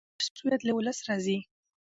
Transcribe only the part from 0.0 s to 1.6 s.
د دولت مشروعیت له ولس راځي